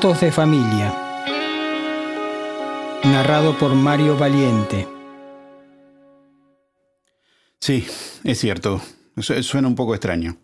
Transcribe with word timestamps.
De 0.00 0.32
familia. 0.32 0.94
Narrado 3.04 3.58
por 3.58 3.74
Mario 3.74 4.16
Valiente. 4.16 4.88
Sí, 7.60 7.86
es 8.24 8.38
cierto. 8.38 8.80
Suena 9.20 9.68
un 9.68 9.74
poco 9.74 9.94
extraño. 9.94 10.38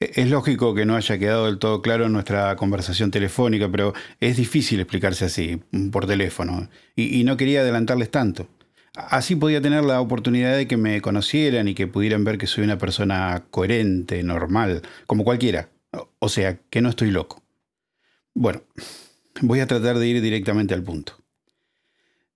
E-, 0.00 0.12
es 0.14 0.30
lógico 0.30 0.74
que 0.74 0.86
no 0.86 0.96
haya 0.96 1.18
quedado 1.18 1.44
del 1.44 1.58
todo 1.58 1.82
claro 1.82 2.06
en 2.06 2.14
nuestra 2.14 2.56
conversación 2.56 3.10
telefónica, 3.10 3.68
pero 3.70 3.92
es 4.18 4.38
difícil 4.38 4.80
explicarse 4.80 5.26
así, 5.26 5.60
por 5.92 6.06
teléfono, 6.06 6.70
y, 6.96 7.22
no 7.24 7.36
quería 7.36 7.60
adelantarles 7.60 8.10
tanto. 8.10 8.48
Así 8.94 9.36
podía 9.36 9.60
tener 9.60 9.84
la 9.84 10.00
oportunidad 10.00 10.56
de 10.56 10.66
que 10.66 10.78
me 10.78 11.02
conocieran 11.02 11.68
y 11.68 11.74
que 11.74 11.86
pudieran 11.86 12.24
ver 12.24 12.38
que 12.38 12.46
soy 12.46 12.64
una 12.64 12.78
persona 12.78 13.44
coherente, 13.50 14.22
normal, 14.22 14.80
como 15.06 15.22
cualquiera. 15.22 15.68
O 16.18 16.30
sea, 16.30 16.58
que 16.70 16.80
no 16.80 16.88
estoy 16.88 17.10
loco. 17.10 17.45
Bueno, 18.38 18.62
voy 19.40 19.60
a 19.60 19.66
tratar 19.66 19.98
de 19.98 20.06
ir 20.06 20.20
directamente 20.20 20.74
al 20.74 20.82
punto. 20.82 21.14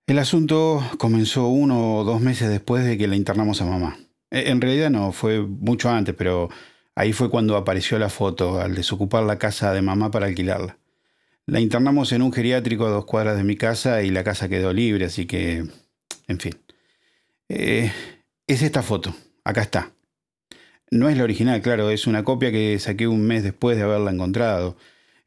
El 0.07 0.19
asunto 0.19 0.83
comenzó 0.97 1.47
uno 1.47 1.97
o 1.97 2.03
dos 2.03 2.19
meses 2.19 2.49
después 2.49 2.83
de 2.83 2.97
que 2.97 3.07
la 3.07 3.15
internamos 3.15 3.61
a 3.61 3.65
mamá. 3.65 3.97
E, 4.29 4.49
en 4.49 4.59
realidad 4.59 4.89
no, 4.89 5.13
fue 5.13 5.41
mucho 5.41 5.89
antes, 5.89 6.13
pero 6.13 6.49
Ahí 6.95 7.13
fue 7.13 7.29
cuando 7.29 7.55
apareció 7.55 7.97
la 7.99 8.09
foto, 8.09 8.59
al 8.59 8.75
desocupar 8.75 9.23
la 9.23 9.39
casa 9.39 9.73
de 9.73 9.81
mamá 9.81 10.11
para 10.11 10.25
alquilarla. 10.25 10.77
La 11.45 11.59
internamos 11.59 12.11
en 12.11 12.21
un 12.21 12.33
geriátrico 12.33 12.85
a 12.85 12.89
dos 12.89 13.05
cuadras 13.05 13.37
de 13.37 13.43
mi 13.43 13.55
casa 13.55 14.03
y 14.03 14.11
la 14.11 14.23
casa 14.23 14.49
quedó 14.49 14.73
libre, 14.73 15.05
así 15.05 15.25
que, 15.25 15.65
en 16.27 16.39
fin. 16.39 16.53
Eh, 17.49 17.91
es 18.47 18.61
esta 18.61 18.83
foto, 18.83 19.15
acá 19.43 19.61
está. 19.61 19.91
No 20.91 21.07
es 21.09 21.17
la 21.17 21.23
original, 21.23 21.61
claro, 21.61 21.89
es 21.89 22.07
una 22.07 22.23
copia 22.23 22.51
que 22.51 22.77
saqué 22.79 23.07
un 23.07 23.21
mes 23.21 23.43
después 23.43 23.77
de 23.77 23.83
haberla 23.83 24.11
encontrado. 24.11 24.75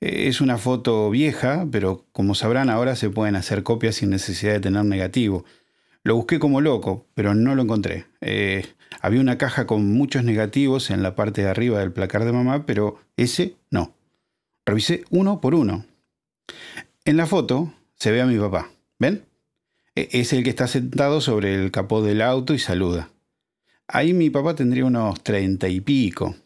Es 0.06 0.42
una 0.42 0.58
foto 0.58 1.08
vieja, 1.08 1.66
pero 1.72 2.05
como 2.12 2.34
sabrán 2.34 2.69
ahora 2.69 2.94
se 2.94 3.08
pueden 3.08 3.36
hacer 3.36 3.62
copias 3.62 3.94
sin 3.94 4.11
necesidad 4.11 4.52
de 4.52 4.61
tener 4.61 4.84
negativo. 4.84 5.46
Lo 6.02 6.14
busqué 6.14 6.38
como 6.38 6.61
loco, 6.61 7.06
pero 7.14 7.34
no 7.34 7.55
lo 7.55 7.62
encontré. 7.62 8.05
Eh, 8.20 8.66
había 9.00 9.22
una 9.22 9.38
caja 9.38 9.66
con 9.66 9.91
muchos 9.94 10.22
negativos 10.22 10.91
en 10.91 11.02
la 11.02 11.14
parte 11.14 11.41
de 11.41 11.48
arriba 11.48 11.78
del 11.78 11.91
placar 11.91 12.27
de 12.27 12.33
mamá, 12.33 12.66
pero 12.66 12.98
ese 13.16 13.56
no. 13.70 13.94
Revisé 14.66 15.05
uno 15.08 15.41
por 15.41 15.55
uno. 15.55 15.86
En 17.06 17.16
la 17.16 17.24
foto 17.24 17.72
se 17.94 18.12
ve 18.12 18.20
a 18.20 18.27
mi 18.27 18.39
papá. 18.39 18.72
¿Ven? 18.98 19.24
E, 19.94 20.11
es 20.12 20.34
el 20.34 20.44
que 20.44 20.50
está 20.50 20.66
sentado 20.66 21.22
sobre 21.22 21.55
el 21.55 21.70
capó 21.70 22.02
del 22.02 22.20
auto 22.20 22.52
y 22.52 22.58
saluda. 22.58 23.08
Ahí 23.89 24.12
mi 24.12 24.28
papá 24.28 24.55
tendría 24.55 24.84
unos 24.84 25.22
treinta 25.22 25.66
y 25.66 25.80
pico. 25.80 26.36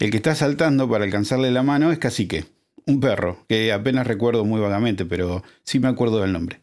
El 0.00 0.10
que 0.10 0.16
está 0.16 0.34
saltando 0.34 0.90
para 0.90 1.04
alcanzarle 1.04 1.52
la 1.52 1.62
mano 1.62 1.92
es 1.92 1.98
Cacique, 2.00 2.57
un 2.88 3.00
perro, 3.00 3.44
que 3.48 3.70
apenas 3.70 4.06
recuerdo 4.06 4.46
muy 4.46 4.60
vagamente, 4.60 5.04
pero 5.04 5.44
sí 5.62 5.78
me 5.78 5.88
acuerdo 5.88 6.20
del 6.20 6.32
nombre. 6.32 6.60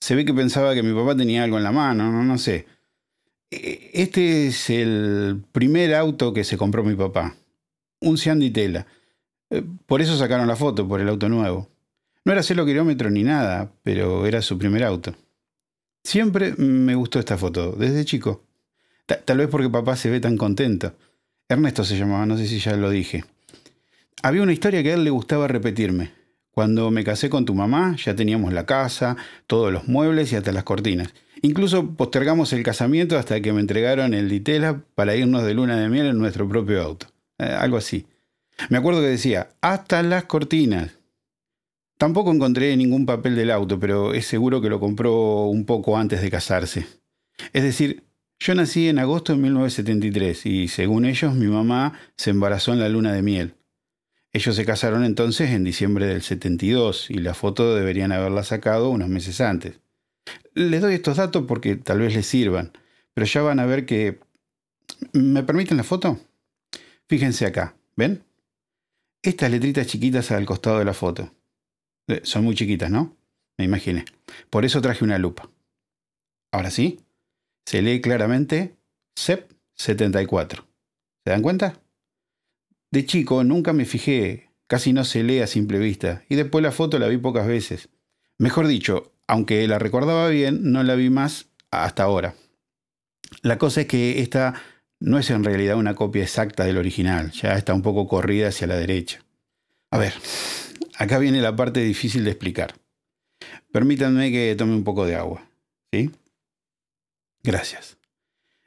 Se 0.00 0.14
ve 0.14 0.26
que 0.26 0.34
pensaba 0.34 0.74
que 0.74 0.82
mi 0.82 0.94
papá 0.94 1.16
tenía 1.16 1.42
algo 1.42 1.56
en 1.56 1.64
la 1.64 1.72
mano, 1.72 2.12
no, 2.12 2.22
no 2.22 2.36
sé. 2.36 2.66
E, 3.50 3.90
este 3.94 4.48
es 4.48 4.68
el 4.68 5.42
primer 5.52 5.94
auto 5.94 6.34
que 6.34 6.44
se 6.44 6.58
compró 6.58 6.84
mi 6.84 6.94
papá. 6.94 7.34
Un 8.00 8.18
Sean 8.18 8.40
Tela. 8.52 8.86
Eh, 9.48 9.62
por 9.86 10.02
eso 10.02 10.18
sacaron 10.18 10.46
la 10.46 10.56
foto, 10.56 10.86
por 10.86 11.00
el 11.00 11.08
auto 11.08 11.28
nuevo. 11.30 11.68
No 12.26 12.32
era 12.32 12.42
cero 12.42 12.66
kilómetros 12.66 13.10
ni 13.10 13.22
nada, 13.22 13.72
pero 13.82 14.26
era 14.26 14.42
su 14.42 14.58
primer 14.58 14.84
auto. 14.84 15.14
Siempre 16.04 16.54
me 16.56 16.94
gustó 16.94 17.18
esta 17.18 17.38
foto, 17.38 17.72
desde 17.72 18.04
chico. 18.04 18.44
tal 19.06 19.38
vez 19.38 19.48
porque 19.48 19.70
papá 19.70 19.96
se 19.96 20.10
ve 20.10 20.20
tan 20.20 20.36
contento. 20.36 20.92
Ernesto 21.48 21.82
se 21.82 21.96
llamaba, 21.96 22.26
no 22.26 22.36
sé 22.36 22.46
si 22.46 22.58
ya 22.58 22.76
lo 22.76 22.90
dije. 22.90 23.24
Había 24.22 24.42
una 24.42 24.52
historia 24.52 24.82
que 24.82 24.90
a 24.90 24.94
él 24.94 25.04
le 25.04 25.10
gustaba 25.10 25.48
repetirme. 25.48 26.12
Cuando 26.50 26.90
me 26.90 27.04
casé 27.04 27.28
con 27.28 27.44
tu 27.44 27.54
mamá 27.54 27.96
ya 28.02 28.16
teníamos 28.16 28.52
la 28.52 28.64
casa, 28.64 29.16
todos 29.46 29.72
los 29.72 29.88
muebles 29.88 30.32
y 30.32 30.36
hasta 30.36 30.52
las 30.52 30.64
cortinas. 30.64 31.12
Incluso 31.42 31.90
postergamos 31.96 32.52
el 32.54 32.62
casamiento 32.62 33.18
hasta 33.18 33.40
que 33.42 33.52
me 33.52 33.60
entregaron 33.60 34.14
el 34.14 34.28
ditela 34.28 34.80
para 34.94 35.14
irnos 35.14 35.44
de 35.44 35.52
luna 35.52 35.76
de 35.76 35.88
miel 35.88 36.06
en 36.06 36.18
nuestro 36.18 36.48
propio 36.48 36.82
auto. 36.82 37.08
Eh, 37.38 37.44
algo 37.44 37.76
así. 37.76 38.06
Me 38.70 38.78
acuerdo 38.78 39.00
que 39.00 39.08
decía, 39.08 39.50
hasta 39.60 40.02
las 40.02 40.24
cortinas. 40.24 40.92
Tampoco 41.98 42.32
encontré 42.32 42.76
ningún 42.76 43.06
papel 43.06 43.36
del 43.36 43.50
auto, 43.50 43.78
pero 43.78 44.14
es 44.14 44.26
seguro 44.26 44.60
que 44.60 44.70
lo 44.70 44.80
compró 44.80 45.44
un 45.44 45.66
poco 45.66 45.96
antes 45.98 46.22
de 46.22 46.30
casarse. 46.30 46.86
Es 47.52 47.62
decir, 47.62 48.04
yo 48.38 48.54
nací 48.54 48.88
en 48.88 48.98
agosto 48.98 49.32
de 49.32 49.38
1973 49.38 50.46
y 50.46 50.68
según 50.68 51.04
ellos 51.04 51.34
mi 51.34 51.46
mamá 51.46 51.98
se 52.16 52.30
embarazó 52.30 52.72
en 52.72 52.80
la 52.80 52.88
luna 52.88 53.12
de 53.12 53.22
miel. 53.22 53.54
Ellos 54.36 54.54
se 54.54 54.66
casaron 54.66 55.02
entonces 55.02 55.48
en 55.52 55.64
diciembre 55.64 56.04
del 56.04 56.20
72 56.20 57.08
y 57.08 57.14
la 57.14 57.32
foto 57.32 57.74
deberían 57.74 58.12
haberla 58.12 58.42
sacado 58.42 58.90
unos 58.90 59.08
meses 59.08 59.40
antes. 59.40 59.80
Les 60.52 60.82
doy 60.82 60.92
estos 60.92 61.16
datos 61.16 61.46
porque 61.48 61.76
tal 61.76 62.00
vez 62.00 62.14
les 62.14 62.26
sirvan, 62.26 62.70
pero 63.14 63.26
ya 63.26 63.40
van 63.40 63.60
a 63.60 63.64
ver 63.64 63.86
que... 63.86 64.20
¿Me 65.14 65.42
permiten 65.42 65.78
la 65.78 65.84
foto? 65.84 66.20
Fíjense 67.08 67.46
acá, 67.46 67.76
¿ven? 67.96 68.24
Estas 69.22 69.50
letritas 69.50 69.86
chiquitas 69.86 70.30
al 70.30 70.44
costado 70.44 70.80
de 70.80 70.84
la 70.84 70.92
foto. 70.92 71.32
Eh, 72.06 72.20
son 72.22 72.44
muy 72.44 72.54
chiquitas, 72.54 72.90
¿no? 72.90 73.16
Me 73.56 73.64
imaginé. 73.64 74.04
Por 74.50 74.66
eso 74.66 74.82
traje 74.82 75.02
una 75.02 75.16
lupa. 75.16 75.48
Ahora 76.52 76.70
sí, 76.70 77.00
se 77.64 77.80
lee 77.80 78.02
claramente 78.02 78.76
CEP 79.18 79.50
74. 79.76 80.66
¿Se 81.24 81.30
dan 81.30 81.40
cuenta? 81.40 81.80
De 82.90 83.04
chico 83.04 83.44
nunca 83.44 83.72
me 83.72 83.84
fijé, 83.84 84.50
casi 84.66 84.92
no 84.92 85.04
se 85.04 85.22
lee 85.22 85.40
a 85.40 85.46
simple 85.46 85.78
vista, 85.78 86.24
y 86.28 86.36
después 86.36 86.62
la 86.62 86.72
foto 86.72 86.98
la 86.98 87.08
vi 87.08 87.18
pocas 87.18 87.46
veces. 87.46 87.88
Mejor 88.38 88.66
dicho, 88.66 89.12
aunque 89.26 89.66
la 89.66 89.78
recordaba 89.78 90.28
bien, 90.28 90.72
no 90.72 90.82
la 90.82 90.94
vi 90.94 91.10
más 91.10 91.48
hasta 91.70 92.04
ahora. 92.04 92.34
La 93.42 93.58
cosa 93.58 93.82
es 93.82 93.86
que 93.86 94.20
esta 94.20 94.54
no 95.00 95.18
es 95.18 95.30
en 95.30 95.44
realidad 95.44 95.76
una 95.76 95.94
copia 95.94 96.22
exacta 96.22 96.64
del 96.64 96.78
original, 96.78 97.32
ya 97.32 97.54
está 97.54 97.74
un 97.74 97.82
poco 97.82 98.06
corrida 98.06 98.48
hacia 98.48 98.66
la 98.66 98.76
derecha. 98.76 99.20
A 99.90 99.98
ver, 99.98 100.14
acá 100.96 101.18
viene 101.18 101.40
la 101.40 101.54
parte 101.54 101.80
difícil 101.80 102.24
de 102.24 102.30
explicar. 102.30 102.74
Permítanme 103.72 104.30
que 104.30 104.54
tome 104.56 104.74
un 104.74 104.84
poco 104.84 105.06
de 105.06 105.16
agua, 105.16 105.46
¿sí? 105.92 106.10
Gracias. 107.42 107.98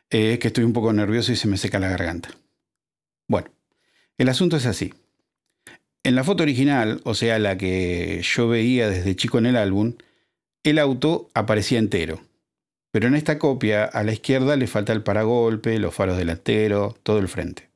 Eh, 0.10 0.34
es 0.34 0.40
que 0.40 0.48
estoy 0.48 0.64
un 0.64 0.74
poco 0.74 0.94
nervioso 0.94 1.32
y 1.32 1.36
se 1.36 1.48
me 1.48 1.58
seca 1.58 1.80
la 1.80 1.90
garganta. 1.90 2.30
Bueno, 3.28 3.52
el 4.20 4.30
asunto 4.30 4.58
es 4.58 4.66
así. 4.66 4.94
En 6.04 6.16
la 6.16 6.24
foto 6.24 6.44
original, 6.44 7.02
o 7.06 7.16
sea, 7.16 7.40
la 7.40 7.58
que 7.58 8.22
yo 8.22 8.48
veía 8.48 8.90
desde 8.90 9.16
chico 9.16 9.38
en 9.38 9.48
el 9.48 9.56
álbum, 9.56 9.96
el 10.64 10.78
auto 10.78 11.30
aparecía 11.34 11.80
entero. 11.80 12.22
Pero 12.92 13.08
en 13.08 13.16
esta 13.16 13.40
copia, 13.40 13.86
a 13.86 14.04
la 14.04 14.12
izquierda 14.12 14.58
le 14.58 14.68
falta 14.68 14.92
el 14.92 15.04
paragolpe, 15.04 15.80
los 15.80 15.96
faros 15.96 16.18
delanteros, 16.18 17.00
todo 17.02 17.20
el 17.20 17.30
frente. 17.30 17.70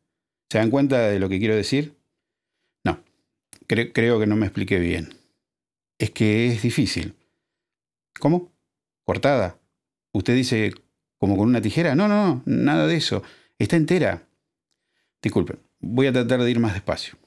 ¿Se 0.49 0.57
dan 0.57 0.69
cuenta 0.69 1.07
de 1.09 1.19
lo 1.19 1.29
que 1.29 1.39
quiero 1.39 1.55
decir? 1.55 1.95
No, 2.83 3.01
creo 3.67 4.19
que 4.19 4.27
no 4.27 4.35
me 4.35 4.45
expliqué 4.45 4.79
bien. 4.79 5.13
Es 5.97 6.11
que 6.11 6.47
es 6.47 6.61
difícil. 6.61 7.15
¿Cómo? 8.19 8.51
¿Cortada? 9.05 9.57
¿Usted 10.11 10.35
dice 10.35 10.73
como 11.17 11.37
con 11.37 11.47
una 11.47 11.61
tijera? 11.61 11.95
No, 11.95 12.09
no, 12.09 12.27
no, 12.27 12.43
nada 12.45 12.85
de 12.85 12.97
eso. 12.97 13.23
Está 13.57 13.77
entera. 13.77 14.23
Disculpen. 15.21 15.59
Voy 15.85 16.07
a 16.07 16.13
tratar 16.13 16.41
de 16.41 16.49
ir 16.49 16.59
más 16.59 16.73
despacio. 16.73 17.17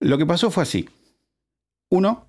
Lo 0.00 0.18
que 0.18 0.26
pasó 0.26 0.50
fue 0.50 0.64
así. 0.64 0.86
Uno, 1.88 2.26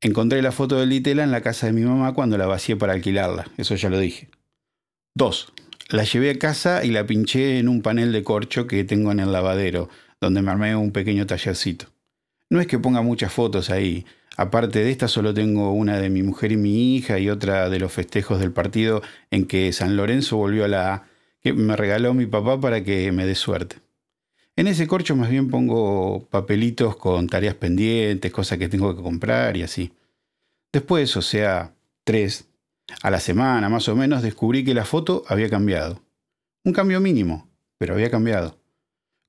encontré 0.00 0.40
la 0.40 0.52
foto 0.52 0.80
del 0.80 0.88
Ditela 0.88 1.22
en 1.22 1.30
la 1.30 1.42
casa 1.42 1.66
de 1.66 1.74
mi 1.74 1.82
mamá 1.82 2.14
cuando 2.14 2.38
la 2.38 2.46
vacié 2.46 2.74
para 2.74 2.94
alquilarla. 2.94 3.46
Eso 3.58 3.74
ya 3.74 3.90
lo 3.90 3.98
dije. 3.98 4.30
Dos, 5.14 5.52
la 5.90 6.04
llevé 6.04 6.30
a 6.30 6.38
casa 6.38 6.82
y 6.82 6.90
la 6.90 7.06
pinché 7.06 7.58
en 7.58 7.68
un 7.68 7.82
panel 7.82 8.10
de 8.10 8.24
corcho 8.24 8.66
que 8.66 8.84
tengo 8.84 9.12
en 9.12 9.20
el 9.20 9.32
lavadero, 9.32 9.90
donde 10.18 10.40
me 10.40 10.50
armé 10.50 10.74
un 10.74 10.92
pequeño 10.92 11.26
tallercito. 11.26 11.86
No 12.48 12.58
es 12.58 12.66
que 12.66 12.78
ponga 12.78 13.02
muchas 13.02 13.30
fotos 13.30 13.68
ahí. 13.68 14.06
Aparte 14.38 14.82
de 14.82 14.90
esta 14.90 15.08
solo 15.08 15.34
tengo 15.34 15.72
una 15.72 15.98
de 15.98 16.08
mi 16.08 16.22
mujer 16.22 16.52
y 16.52 16.56
mi 16.56 16.96
hija 16.96 17.18
y 17.18 17.28
otra 17.28 17.68
de 17.68 17.80
los 17.80 17.92
festejos 17.92 18.40
del 18.40 18.52
partido 18.52 19.02
en 19.30 19.44
que 19.44 19.74
San 19.74 19.94
Lorenzo 19.94 20.38
volvió 20.38 20.64
a 20.64 20.68
la 20.68 20.94
A, 20.94 21.06
que 21.42 21.52
me 21.52 21.76
regaló 21.76 22.14
mi 22.14 22.24
papá 22.24 22.58
para 22.58 22.82
que 22.82 23.12
me 23.12 23.26
dé 23.26 23.34
suerte. 23.34 23.76
En 24.58 24.66
ese 24.66 24.88
corcho 24.88 25.14
más 25.14 25.30
bien 25.30 25.50
pongo 25.50 26.26
papelitos 26.30 26.96
con 26.96 27.28
tareas 27.28 27.54
pendientes, 27.54 28.32
cosas 28.32 28.58
que 28.58 28.68
tengo 28.68 28.96
que 28.96 29.00
comprar 29.00 29.56
y 29.56 29.62
así. 29.62 29.92
Después, 30.72 31.16
o 31.16 31.22
sea, 31.22 31.76
tres, 32.02 32.48
a 33.04 33.12
la 33.12 33.20
semana 33.20 33.68
más 33.68 33.88
o 33.88 33.94
menos, 33.94 34.20
descubrí 34.20 34.64
que 34.64 34.74
la 34.74 34.84
foto 34.84 35.22
había 35.28 35.48
cambiado. 35.48 36.02
Un 36.64 36.72
cambio 36.72 36.98
mínimo, 36.98 37.48
pero 37.78 37.94
había 37.94 38.10
cambiado. 38.10 38.58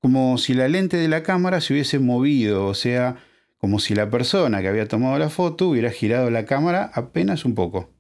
Como 0.02 0.40
si 0.40 0.56
la 0.56 0.68
lente 0.68 0.98
de 0.98 1.08
la 1.08 1.22
cámara 1.22 1.62
se 1.62 1.74
hubiese 1.74 2.00
movido, 2.00 2.66
o 2.66 2.74
sea, 2.74 3.18
como 3.60 3.78
si 3.78 3.94
la 3.94 4.10
persona 4.10 4.64
que 4.64 4.68
había 4.68 4.88
tomado 4.88 5.20
la 5.20 5.30
foto 5.30 5.70
hubiera 5.70 5.92
girado 5.92 6.32
la 6.32 6.46
cámara 6.46 6.90
apenas 6.96 7.46
un 7.46 7.54
poco. 7.54 7.92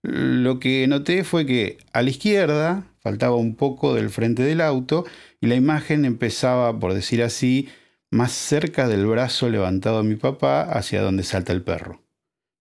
Lo 0.00 0.58
que 0.58 0.86
noté 0.86 1.22
fue 1.22 1.44
que 1.44 1.76
a 1.92 2.00
la 2.00 2.08
izquierda 2.08 2.86
faltaba 3.06 3.36
un 3.36 3.54
poco 3.54 3.94
del 3.94 4.10
frente 4.10 4.42
del 4.42 4.60
auto 4.60 5.04
y 5.40 5.46
la 5.46 5.54
imagen 5.54 6.04
empezaba, 6.04 6.76
por 6.80 6.92
decir 6.92 7.22
así, 7.22 7.68
más 8.10 8.32
cerca 8.32 8.88
del 8.88 9.06
brazo 9.06 9.48
levantado 9.48 10.02
de 10.02 10.08
mi 10.08 10.16
papá 10.16 10.62
hacia 10.62 11.02
donde 11.02 11.22
salta 11.22 11.52
el 11.52 11.62
perro. 11.62 12.02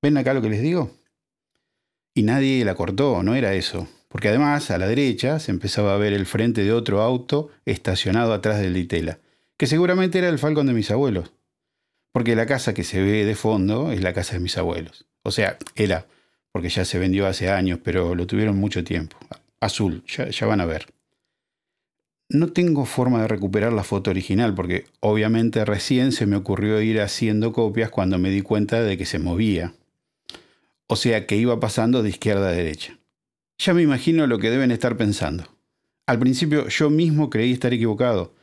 ¿Ven 0.03 0.17
acá 0.17 0.35
lo 0.35 0.43
que 0.43 0.51
les 0.51 0.61
digo? 0.61 0.91
Y 2.13 2.21
nadie 2.21 2.63
la 2.63 2.75
cortó, 2.75 3.23
no 3.23 3.33
era 3.33 3.55
eso. 3.55 3.87
Porque 4.07 4.29
además, 4.29 4.69
a 4.69 4.77
la 4.77 4.87
derecha, 4.87 5.39
se 5.39 5.49
empezaba 5.49 5.95
a 5.95 5.97
ver 5.97 6.13
el 6.13 6.27
frente 6.27 6.63
de 6.63 6.73
otro 6.73 7.01
auto 7.01 7.49
estacionado 7.65 8.31
atrás 8.31 8.59
del 8.59 8.75
Ditela, 8.75 9.17
que 9.57 9.65
seguramente 9.65 10.19
era 10.19 10.29
el 10.29 10.37
Falcon 10.37 10.67
de 10.67 10.73
mis 10.73 10.91
abuelos. 10.91 11.33
Porque 12.11 12.35
la 12.35 12.45
casa 12.45 12.75
que 12.75 12.83
se 12.83 13.01
ve 13.01 13.25
de 13.25 13.33
fondo 13.33 13.91
es 13.91 14.03
la 14.03 14.13
casa 14.13 14.33
de 14.33 14.41
mis 14.41 14.59
abuelos. 14.59 15.07
O 15.23 15.31
sea, 15.31 15.57
era, 15.73 16.05
porque 16.51 16.69
ya 16.69 16.85
se 16.85 16.99
vendió 16.99 17.25
hace 17.25 17.49
años, 17.49 17.79
pero 17.83 18.13
lo 18.13 18.27
tuvieron 18.27 18.57
mucho 18.57 18.83
tiempo. 18.83 19.17
Azul, 19.65 20.03
ya, 20.05 20.45
van 20.45 20.61
a 20.61 20.65
ver. 20.65 20.87
No 22.29 22.47
tengo 22.47 22.85
forma 22.85 23.21
de 23.21 23.27
recuperar 23.27 23.73
la 23.73 23.83
foto 23.83 24.09
original 24.09 24.53
porque 24.55 24.85
obviamente 24.99 25.63
recién 25.65 26.11
se 26.11 26.25
me 26.25 26.35
ocurrió 26.35 26.81
ir 26.81 27.01
haciendo 27.01 27.51
copias 27.51 27.89
cuando 27.89 28.17
me 28.17 28.29
di 28.29 28.41
cuenta 28.41 28.81
de 28.81 28.97
que 28.97 29.05
se 29.05 29.19
movía. 29.19 29.73
O 30.87 30.95
sea 30.95 31.27
que 31.27 31.35
iba 31.35 31.59
pasando 31.59 32.03
de 32.03 32.09
izquierda 32.09 32.49
a 32.49 32.51
derecha. 32.51 32.97
Ya 33.57 33.73
me 33.73 33.81
imagino 33.81 34.27
lo 34.27 34.39
que 34.39 34.49
deben 34.49 34.71
estar 34.71 34.97
pensando. 34.97 35.45
Al 36.07 36.19
principio 36.19 36.67
yo 36.67 36.89
mismo 36.89 37.29
creí 37.29 37.51
estar 37.51 37.73
equivocado. 37.73 38.33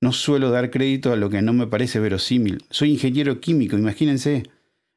No 0.00 0.12
suelo 0.12 0.50
dar 0.50 0.70
crédito 0.70 1.12
a 1.12 1.16
lo 1.16 1.30
que 1.30 1.42
no 1.42 1.52
me 1.52 1.68
parece 1.68 2.00
verosímil. 2.00 2.64
Soy 2.70 2.90
ingeniero 2.90 3.40
químico, 3.40 3.78
imagínense. 3.78 4.42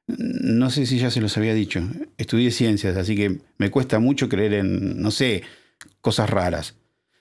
No 0.07 0.69
sé 0.71 0.85
si 0.85 0.97
ya 0.97 1.11
se 1.11 1.21
los 1.21 1.38
había 1.38 1.53
dicho. 1.53 1.81
Estudié 2.17 2.51
ciencias, 2.51 2.97
así 2.97 3.15
que 3.15 3.39
me 3.57 3.69
cuesta 3.69 3.99
mucho 3.99 4.29
creer 4.29 4.53
en, 4.53 5.01
no 5.01 5.11
sé, 5.11 5.43
cosas 6.01 6.30
raras. 6.30 6.75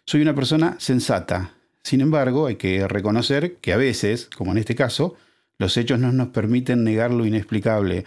Soy 0.07 0.23
una 0.23 0.35
persona 0.35 0.77
sensata. 0.79 1.55
Sin 1.83 2.01
embargo, 2.01 2.47
hay 2.47 2.57
que 2.57 2.87
reconocer 2.89 3.57
que 3.57 3.73
a 3.73 3.77
veces, 3.77 4.29
como 4.37 4.53
en 4.53 4.59
este 4.59 4.75
caso, 4.75 5.17
los 5.59 5.77
hechos 5.77 5.99
no 5.99 6.13
nos 6.13 6.29
permiten 6.29 6.85
negar 6.85 7.11
lo 7.11 7.27
inexplicable, 7.27 8.05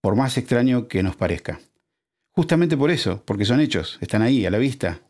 por 0.00 0.16
más 0.16 0.36
extraño 0.38 0.88
que 0.88 1.02
nos 1.02 1.16
parezca. 1.16 1.60
Justamente 2.32 2.76
por 2.76 2.90
eso, 2.90 3.22
porque 3.24 3.44
son 3.44 3.60
hechos, 3.60 3.98
están 4.00 4.22
ahí, 4.22 4.46
a 4.46 4.50
la 4.50 4.58
vista. 4.58 5.00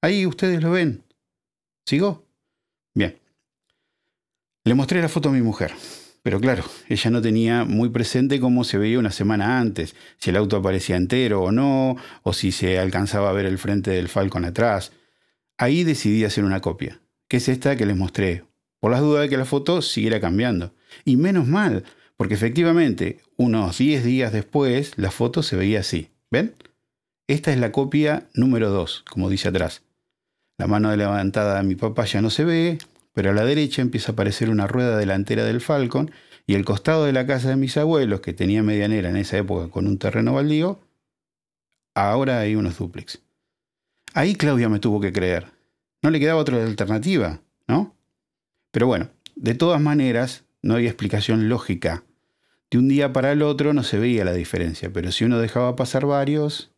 Ahí 0.00 0.26
ustedes 0.26 0.62
lo 0.62 0.72
ven. 0.72 1.04
¿Sigo? 1.86 2.26
Bien. 2.94 3.18
Le 4.64 4.74
mostré 4.74 5.00
la 5.00 5.08
foto 5.08 5.28
a 5.28 5.32
mi 5.32 5.42
mujer. 5.42 5.72
Pero 6.24 6.40
claro, 6.40 6.64
ella 6.88 7.10
no 7.10 7.20
tenía 7.20 7.66
muy 7.66 7.90
presente 7.90 8.40
cómo 8.40 8.64
se 8.64 8.78
veía 8.78 8.98
una 8.98 9.10
semana 9.10 9.60
antes, 9.60 9.94
si 10.16 10.30
el 10.30 10.36
auto 10.36 10.56
aparecía 10.56 10.96
entero 10.96 11.42
o 11.42 11.52
no, 11.52 11.96
o 12.22 12.32
si 12.32 12.50
se 12.50 12.78
alcanzaba 12.78 13.28
a 13.28 13.34
ver 13.34 13.44
el 13.44 13.58
frente 13.58 13.90
del 13.90 14.08
Falcon 14.08 14.46
atrás. 14.46 14.92
Ahí 15.58 15.84
decidí 15.84 16.24
hacer 16.24 16.44
una 16.44 16.62
copia, 16.62 16.98
que 17.28 17.36
es 17.36 17.50
esta 17.50 17.76
que 17.76 17.84
les 17.84 17.98
mostré, 17.98 18.44
por 18.80 18.90
las 18.90 19.02
dudas 19.02 19.20
de 19.20 19.28
que 19.28 19.36
la 19.36 19.44
foto 19.44 19.82
siguiera 19.82 20.18
cambiando. 20.18 20.72
Y 21.04 21.18
menos 21.18 21.46
mal, 21.46 21.84
porque 22.16 22.32
efectivamente, 22.32 23.20
unos 23.36 23.76
10 23.76 24.02
días 24.02 24.32
después, 24.32 24.94
la 24.96 25.10
foto 25.10 25.42
se 25.42 25.56
veía 25.56 25.80
así. 25.80 26.08
¿Ven? 26.30 26.54
Esta 27.28 27.52
es 27.52 27.58
la 27.58 27.70
copia 27.70 28.28
número 28.32 28.70
2, 28.70 29.04
como 29.10 29.28
dice 29.28 29.48
atrás. 29.48 29.82
La 30.56 30.68
mano 30.68 30.96
levantada 30.96 31.58
de 31.58 31.68
mi 31.68 31.74
papá 31.74 32.06
ya 32.06 32.22
no 32.22 32.30
se 32.30 32.44
ve, 32.44 32.78
pero 33.14 33.30
a 33.30 33.32
la 33.32 33.44
derecha 33.44 33.80
empieza 33.80 34.12
a 34.12 34.14
aparecer 34.14 34.50
una 34.50 34.66
rueda 34.66 34.98
delantera 34.98 35.44
del 35.44 35.60
Falcon 35.60 36.10
y 36.46 36.54
el 36.54 36.64
costado 36.64 37.04
de 37.04 37.12
la 37.12 37.26
casa 37.26 37.48
de 37.48 37.56
mis 37.56 37.76
abuelos, 37.76 38.20
que 38.20 38.34
tenía 38.34 38.62
medianera 38.62 39.08
en 39.08 39.16
esa 39.16 39.38
época 39.38 39.70
con 39.70 39.86
un 39.86 39.98
terreno 39.98 40.34
baldío, 40.34 40.80
ahora 41.94 42.40
hay 42.40 42.56
unos 42.56 42.76
duplex. 42.76 43.22
Ahí 44.12 44.34
Claudia 44.34 44.68
me 44.68 44.80
tuvo 44.80 45.00
que 45.00 45.12
creer. 45.12 45.46
No 46.02 46.10
le 46.10 46.20
quedaba 46.20 46.40
otra 46.40 46.62
alternativa, 46.62 47.40
¿no? 47.66 47.96
Pero 48.70 48.86
bueno, 48.86 49.08
de 49.36 49.54
todas 49.54 49.80
maneras, 49.80 50.44
no 50.60 50.74
había 50.74 50.90
explicación 50.90 51.48
lógica. 51.48 52.04
De 52.70 52.78
un 52.78 52.88
día 52.88 53.12
para 53.12 53.32
el 53.32 53.42
otro 53.42 53.72
no 53.72 53.82
se 53.84 53.98
veía 53.98 54.24
la 54.24 54.32
diferencia, 54.32 54.92
pero 54.92 55.12
si 55.12 55.24
uno 55.24 55.38
dejaba 55.38 55.76
pasar 55.76 56.06
varios, 56.06 56.72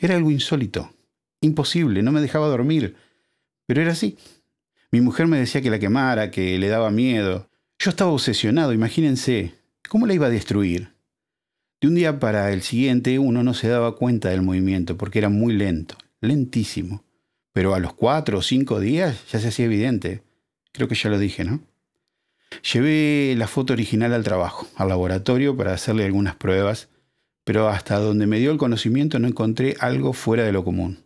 era 0.00 0.16
algo 0.16 0.30
insólito, 0.30 0.92
imposible, 1.40 2.02
no 2.02 2.12
me 2.12 2.20
dejaba 2.20 2.48
dormir. 2.48 2.96
Pero 3.66 3.82
era 3.82 3.92
así. 3.92 4.18
Mi 4.90 5.00
mujer 5.00 5.26
me 5.26 5.38
decía 5.38 5.62
que 5.62 5.70
la 5.70 5.78
quemara, 5.78 6.30
que 6.30 6.58
le 6.58 6.68
daba 6.68 6.90
miedo. 6.90 7.48
Yo 7.78 7.90
estaba 7.90 8.10
obsesionado, 8.10 8.72
imagínense, 8.72 9.54
¿cómo 9.88 10.06
la 10.06 10.14
iba 10.14 10.26
a 10.26 10.30
destruir? 10.30 10.92
De 11.80 11.88
un 11.88 11.94
día 11.94 12.18
para 12.18 12.52
el 12.52 12.62
siguiente 12.62 13.18
uno 13.18 13.42
no 13.42 13.54
se 13.54 13.68
daba 13.68 13.96
cuenta 13.96 14.28
del 14.28 14.42
movimiento 14.42 14.96
porque 14.96 15.18
era 15.18 15.28
muy 15.28 15.54
lento 15.54 15.96
lentísimo. 16.20 17.04
Pero 17.52 17.74
a 17.74 17.80
los 17.80 17.94
cuatro 17.94 18.38
o 18.38 18.42
cinco 18.42 18.80
días 18.80 19.18
ya 19.30 19.40
se 19.40 19.48
hacía 19.48 19.64
evidente. 19.64 20.22
Creo 20.72 20.88
que 20.88 20.94
ya 20.94 21.10
lo 21.10 21.18
dije, 21.18 21.44
¿no? 21.44 21.60
Llevé 22.72 23.34
la 23.36 23.46
foto 23.46 23.72
original 23.72 24.12
al 24.12 24.24
trabajo, 24.24 24.68
al 24.76 24.88
laboratorio, 24.88 25.56
para 25.56 25.72
hacerle 25.72 26.04
algunas 26.04 26.36
pruebas, 26.36 26.88
pero 27.44 27.68
hasta 27.68 27.98
donde 27.98 28.26
me 28.26 28.38
dio 28.38 28.50
el 28.50 28.58
conocimiento 28.58 29.18
no 29.18 29.28
encontré 29.28 29.76
algo 29.80 30.12
fuera 30.12 30.44
de 30.44 30.52
lo 30.52 30.64
común. 30.64 30.98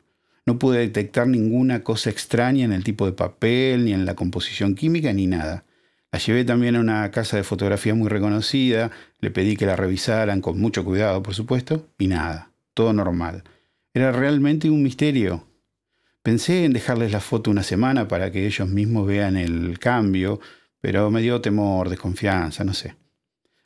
No 0.46 0.58
pude 0.58 0.80
detectar 0.80 1.26
ninguna 1.26 1.82
cosa 1.82 2.10
extraña 2.10 2.64
en 2.64 2.72
el 2.72 2.84
tipo 2.84 3.06
de 3.06 3.12
papel, 3.12 3.84
ni 3.84 3.92
en 3.92 4.04
la 4.04 4.14
composición 4.14 4.74
química, 4.74 5.12
ni 5.12 5.26
nada. 5.26 5.64
La 6.12 6.18
llevé 6.18 6.44
también 6.44 6.76
a 6.76 6.80
una 6.80 7.10
casa 7.10 7.36
de 7.36 7.44
fotografía 7.44 7.94
muy 7.94 8.08
reconocida, 8.08 8.90
le 9.20 9.30
pedí 9.30 9.56
que 9.56 9.66
la 9.66 9.74
revisaran 9.74 10.40
con 10.40 10.60
mucho 10.60 10.84
cuidado, 10.84 11.22
por 11.22 11.34
supuesto, 11.34 11.88
y 11.98 12.06
nada, 12.06 12.50
todo 12.74 12.92
normal. 12.92 13.42
Era 13.94 14.12
realmente 14.12 14.70
un 14.70 14.82
misterio. 14.82 15.46
Pensé 16.22 16.64
en 16.64 16.72
dejarles 16.72 17.10
la 17.10 17.20
foto 17.20 17.50
una 17.50 17.62
semana 17.62 18.06
para 18.06 18.30
que 18.30 18.46
ellos 18.46 18.68
mismos 18.68 19.06
vean 19.06 19.36
el 19.36 19.78
cambio, 19.78 20.40
pero 20.80 21.10
me 21.10 21.20
dio 21.20 21.40
temor, 21.40 21.88
desconfianza, 21.88 22.62
no 22.62 22.74
sé. 22.74 22.94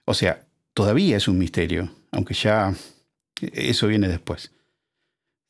O 0.05 0.15
sea, 0.15 0.47
todavía 0.73 1.17
es 1.17 1.29
un 1.29 1.39
misterio, 1.39 1.91
aunque 2.13 2.35
ya 2.35 2.73
eso 3.41 3.89
viene 3.89 4.09
después. 4.09 4.53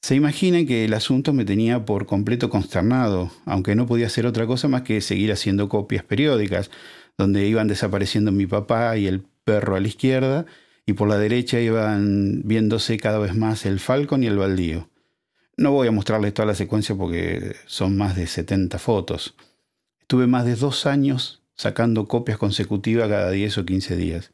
Se 0.08 0.14
imaginan 0.14 0.64
que 0.64 0.86
el 0.86 0.94
asunto 0.94 1.34
me 1.34 1.44
tenía 1.44 1.84
por 1.84 2.06
completo 2.06 2.48
consternado, 2.48 3.30
aunque 3.44 3.74
no 3.74 3.84
podía 3.84 4.06
hacer 4.06 4.24
otra 4.24 4.46
cosa 4.46 4.66
más 4.66 4.80
que 4.80 5.02
seguir 5.02 5.30
haciendo 5.30 5.68
copias 5.68 6.02
periódicas, 6.02 6.70
donde 7.18 7.46
iban 7.46 7.68
desapareciendo 7.68 8.32
mi 8.32 8.46
papá 8.46 8.96
y 8.96 9.06
el 9.06 9.26
perro 9.44 9.76
a 9.76 9.80
la 9.80 9.86
izquierda, 9.86 10.46
y 10.86 10.94
por 10.94 11.10
la 11.10 11.18
derecha 11.18 11.60
iban 11.60 12.40
viéndose 12.46 12.96
cada 12.96 13.18
vez 13.18 13.34
más 13.34 13.66
el 13.66 13.80
Falcon 13.80 14.24
y 14.24 14.28
el 14.28 14.38
baldío. 14.38 14.88
No 15.58 15.72
voy 15.72 15.88
a 15.88 15.92
mostrarles 15.92 16.32
toda 16.32 16.46
la 16.46 16.54
secuencia 16.54 16.94
porque 16.94 17.56
son 17.66 17.98
más 17.98 18.16
de 18.16 18.28
70 18.28 18.78
fotos. 18.78 19.34
Estuve 20.00 20.26
más 20.26 20.46
de 20.46 20.54
dos 20.54 20.86
años 20.86 21.42
sacando 21.54 22.08
copias 22.08 22.38
consecutivas 22.38 23.10
cada 23.10 23.30
10 23.30 23.58
o 23.58 23.66
15 23.66 23.94
días. 23.96 24.32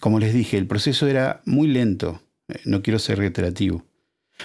Como 0.00 0.18
les 0.18 0.32
dije, 0.32 0.56
el 0.56 0.66
proceso 0.66 1.06
era 1.06 1.42
muy 1.44 1.68
lento. 1.68 2.22
Eh, 2.48 2.60
no 2.64 2.80
quiero 2.80 2.98
ser 2.98 3.18
reiterativo. 3.18 3.84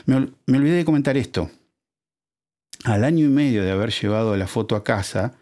Me, 0.06 0.16
olvidé 0.16 0.78
de 0.78 0.86
comentar 0.86 1.18
esto. 1.18 1.50
Al 2.84 3.04
año 3.04 3.26
y 3.26 3.30
medio 3.30 3.64
de 3.64 3.72
haber 3.72 3.92
llevado 3.92 4.36
la 4.38 4.48
foto 4.48 4.76
a 4.76 4.84
casa, 4.84 5.38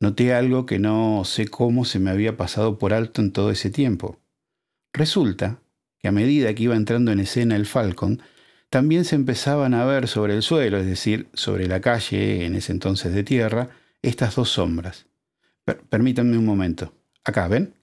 noté 0.00 0.34
algo 0.34 0.66
que 0.66 0.78
no 0.78 1.22
sé 1.24 1.48
cómo 1.48 1.84
se 1.84 1.98
me 1.98 2.10
había 2.10 2.36
pasado 2.36 2.78
por 2.78 2.92
alto 2.92 3.20
en 3.20 3.32
todo 3.32 3.50
ese 3.50 3.70
tiempo. 3.70 4.18
Resulta 4.92 5.60
que 5.98 6.08
a 6.08 6.12
medida 6.12 6.54
que 6.54 6.64
iba 6.64 6.76
entrando 6.76 7.12
en 7.12 7.20
escena 7.20 7.56
el 7.56 7.66
Falcon, 7.66 8.22
también 8.70 9.04
se 9.04 9.16
empezaban 9.16 9.74
a 9.74 9.84
ver 9.84 10.08
sobre 10.08 10.34
el 10.34 10.42
suelo, 10.42 10.78
es 10.78 10.86
decir, 10.86 11.28
sobre 11.34 11.66
la 11.66 11.80
calle, 11.80 12.46
en 12.46 12.54
ese 12.54 12.72
entonces 12.72 13.12
de 13.12 13.24
tierra, 13.24 13.70
estas 14.02 14.36
dos 14.36 14.50
sombras. 14.50 15.06
permítanme 15.88 16.38
un 16.38 16.46
momento. 16.46 16.94
Acá, 17.24 17.48
¿ven? 17.48 17.74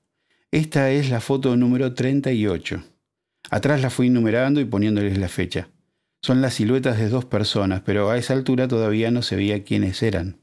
Esta 0.52 0.92
es 0.92 1.10
la 1.10 1.20
foto 1.22 1.56
número 1.56 1.94
38. 1.94 2.84
Atrás 3.52 3.82
la 3.82 3.90
fui 3.90 4.10
numerando 4.10 4.60
y 4.60 4.66
poniéndoles 4.66 5.18
la 5.18 5.28
fecha. 5.28 5.70
Son 6.22 6.42
las 6.42 6.56
siluetas 6.56 6.98
de 6.98 7.10
dos 7.10 7.26
personas, 7.26 7.82
pero 7.86 8.10
a 8.10 8.18
esa 8.18 8.34
altura 8.34 8.68
todavía 8.68 9.12
no 9.12 9.22
se 9.22 9.36
veía 9.36 9.64
quiénes 9.64 10.02
eran. 10.04 10.38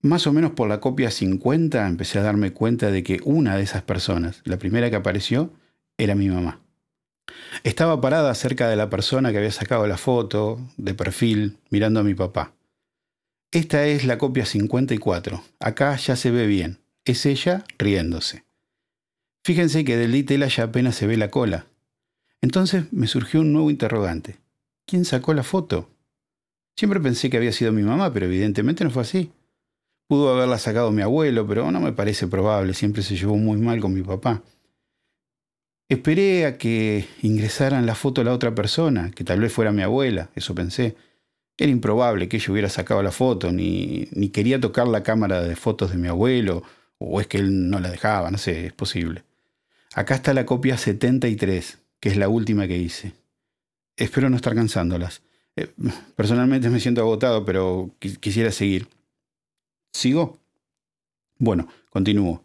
Más 0.00 0.26
o 0.26 0.32
menos 0.32 0.52
por 0.52 0.68
la 0.68 0.80
copia 0.80 1.10
50 1.10 1.86
empecé 1.86 2.18
a 2.18 2.22
darme 2.22 2.52
cuenta 2.52 2.90
de 2.90 3.02
que 3.02 3.20
una 3.24 3.56
de 3.56 3.62
esas 3.62 3.82
personas, 3.82 4.40
la 4.44 4.58
primera 4.58 4.90
que 4.90 4.96
apareció, 4.96 5.52
era 5.96 6.14
mi 6.14 6.28
mamá. 6.28 6.60
Estaba 7.64 8.00
parada 8.00 8.34
cerca 8.34 8.68
de 8.68 8.76
la 8.76 8.90
persona 8.90 9.30
que 9.30 9.38
había 9.38 9.52
sacado 9.52 9.86
la 9.86 9.96
foto, 9.96 10.60
de 10.76 10.94
perfil, 10.94 11.58
mirando 11.70 12.00
a 12.00 12.04
mi 12.04 12.14
papá. 12.14 12.52
Esta 13.52 13.86
es 13.86 14.04
la 14.04 14.18
copia 14.18 14.46
54. 14.46 15.44
Acá 15.60 15.94
ya 15.96 16.16
se 16.16 16.30
ve 16.30 16.46
bien. 16.46 16.78
Es 17.04 17.26
ella 17.26 17.64
riéndose. 17.78 18.44
Fíjense 19.44 19.84
que 19.84 19.96
del 19.96 20.24
tela 20.24 20.48
ya 20.48 20.64
apenas 20.64 20.94
se 20.94 21.06
ve 21.06 21.16
la 21.16 21.30
cola. 21.30 21.66
Entonces 22.40 22.92
me 22.92 23.06
surgió 23.06 23.40
un 23.40 23.52
nuevo 23.52 23.70
interrogante. 23.70 24.38
¿Quién 24.86 25.04
sacó 25.04 25.34
la 25.34 25.42
foto? 25.42 25.88
Siempre 26.76 27.00
pensé 27.00 27.30
que 27.30 27.36
había 27.36 27.52
sido 27.52 27.72
mi 27.72 27.82
mamá, 27.82 28.12
pero 28.12 28.26
evidentemente 28.26 28.84
no 28.84 28.90
fue 28.90 29.02
así. 29.02 29.30
Pudo 30.08 30.34
haberla 30.34 30.58
sacado 30.58 30.90
mi 30.90 31.02
abuelo, 31.02 31.46
pero 31.46 31.70
no 31.70 31.80
me 31.80 31.92
parece 31.92 32.26
probable, 32.26 32.74
siempre 32.74 33.02
se 33.02 33.16
llevó 33.16 33.36
muy 33.36 33.58
mal 33.58 33.80
con 33.80 33.94
mi 33.94 34.02
papá. 34.02 34.42
Esperé 35.88 36.46
a 36.46 36.56
que 36.56 37.06
ingresaran 37.22 37.86
la 37.86 37.94
foto 37.94 38.22
a 38.22 38.24
la 38.24 38.32
otra 38.32 38.54
persona, 38.54 39.10
que 39.10 39.24
tal 39.24 39.40
vez 39.40 39.52
fuera 39.52 39.72
mi 39.72 39.82
abuela, 39.82 40.30
eso 40.34 40.54
pensé. 40.54 40.96
Era 41.56 41.70
improbable 41.70 42.28
que 42.28 42.38
ella 42.38 42.52
hubiera 42.52 42.68
sacado 42.68 43.02
la 43.02 43.12
foto, 43.12 43.52
ni, 43.52 44.08
ni 44.12 44.30
quería 44.30 44.58
tocar 44.60 44.88
la 44.88 45.02
cámara 45.02 45.42
de 45.42 45.54
fotos 45.54 45.90
de 45.90 45.98
mi 45.98 46.08
abuelo 46.08 46.62
O 46.98 47.20
es 47.20 47.26
que 47.26 47.38
él 47.38 47.68
no 47.68 47.78
la 47.78 47.90
dejaba, 47.90 48.30
no 48.30 48.38
sé, 48.38 48.66
es 48.66 48.72
posible. 48.72 49.24
Acá 49.94 50.14
está 50.14 50.32
la 50.32 50.46
copia 50.46 50.78
73, 50.78 51.78
que 52.00 52.08
es 52.08 52.16
la 52.16 52.28
última 52.28 52.66
que 52.66 52.78
hice. 52.78 53.12
Espero 53.96 54.30
no 54.30 54.36
estar 54.36 54.54
cansándolas. 54.54 55.22
Eh, 55.56 55.72
personalmente 56.16 56.70
me 56.70 56.80
siento 56.80 57.02
agotado, 57.02 57.44
pero 57.44 57.94
quisiera 57.98 58.50
seguir. 58.52 58.88
¿Sigo? 59.92 60.38
Bueno, 61.38 61.68
continúo. 61.90 62.42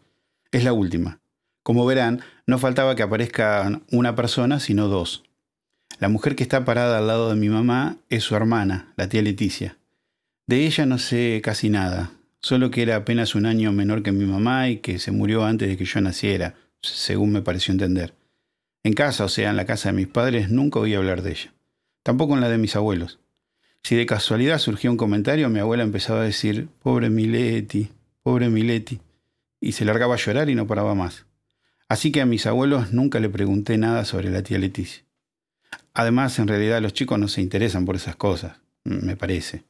Es 0.52 0.64
la 0.64 0.72
última. 0.72 1.20
Como 1.62 1.86
verán, 1.86 2.20
no 2.46 2.58
faltaba 2.58 2.96
que 2.96 3.02
aparezca 3.02 3.80
una 3.90 4.14
persona, 4.14 4.60
sino 4.60 4.88
dos. 4.88 5.24
La 5.98 6.08
mujer 6.08 6.36
que 6.36 6.42
está 6.42 6.64
parada 6.64 6.98
al 6.98 7.06
lado 7.06 7.28
de 7.30 7.36
mi 7.36 7.48
mamá 7.48 7.96
es 8.08 8.24
su 8.24 8.36
hermana, 8.36 8.92
la 8.96 9.08
tía 9.08 9.22
Leticia. 9.22 9.76
De 10.46 10.64
ella 10.64 10.86
no 10.86 10.98
sé 10.98 11.40
casi 11.42 11.68
nada, 11.68 12.12
solo 12.40 12.70
que 12.70 12.82
era 12.82 12.96
apenas 12.96 13.34
un 13.34 13.46
año 13.46 13.72
menor 13.72 14.02
que 14.02 14.12
mi 14.12 14.24
mamá 14.24 14.68
y 14.68 14.78
que 14.78 14.98
se 14.98 15.10
murió 15.10 15.44
antes 15.44 15.68
de 15.68 15.76
que 15.76 15.84
yo 15.84 16.00
naciera, 16.00 16.54
según 16.80 17.32
me 17.32 17.42
pareció 17.42 17.72
entender. 17.72 18.14
En 18.82 18.92
casa, 18.92 19.24
o 19.24 19.28
sea, 19.28 19.50
en 19.50 19.56
la 19.56 19.66
casa 19.66 19.90
de 19.90 19.96
mis 19.96 20.06
padres, 20.06 20.50
nunca 20.50 20.78
oí 20.78 20.94
hablar 20.94 21.22
de 21.22 21.32
ella. 21.32 21.52
Tampoco 22.02 22.34
en 22.34 22.40
la 22.40 22.48
de 22.48 22.58
mis 22.58 22.76
abuelos. 22.76 23.18
Si 23.82 23.96
de 23.96 24.06
casualidad 24.06 24.58
surgía 24.58 24.90
un 24.90 24.96
comentario, 24.96 25.48
mi 25.48 25.60
abuela 25.60 25.82
empezaba 25.82 26.20
a 26.20 26.24
decir, 26.24 26.68
pobre 26.82 27.10
Mileti, 27.10 27.90
pobre 28.22 28.48
Mileti, 28.48 29.00
y 29.60 29.72
se 29.72 29.84
largaba 29.84 30.14
a 30.14 30.18
llorar 30.18 30.50
y 30.50 30.54
no 30.54 30.66
paraba 30.66 30.94
más. 30.94 31.26
Así 31.88 32.12
que 32.12 32.20
a 32.20 32.26
mis 32.26 32.46
abuelos 32.46 32.92
nunca 32.92 33.18
le 33.18 33.30
pregunté 33.30 33.78
nada 33.78 34.04
sobre 34.04 34.30
la 34.30 34.42
tía 34.42 34.58
Leticia. 34.58 35.04
Además, 35.94 36.38
en 36.38 36.48
realidad 36.48 36.80
los 36.82 36.92
chicos 36.92 37.18
no 37.18 37.28
se 37.28 37.40
interesan 37.40 37.84
por 37.84 37.96
esas 37.96 38.16
cosas, 38.16 38.58
me 38.84 39.16
parece. 39.16 39.64